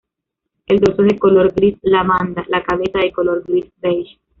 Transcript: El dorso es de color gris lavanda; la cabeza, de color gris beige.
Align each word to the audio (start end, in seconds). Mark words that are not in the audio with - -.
El 0.65 0.79
dorso 0.79 1.03
es 1.03 1.09
de 1.09 1.19
color 1.19 1.53
gris 1.53 1.77
lavanda; 1.83 2.43
la 2.47 2.63
cabeza, 2.63 2.97
de 2.97 3.11
color 3.11 3.43
gris 3.45 3.71
beige. 3.77 4.19